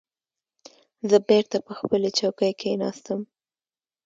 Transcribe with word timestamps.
زه 1.09 1.17
بېرته 1.29 1.57
پر 1.65 1.73
خپلې 1.79 2.09
چوکۍ 2.19 2.51
کېناستم. 2.61 3.19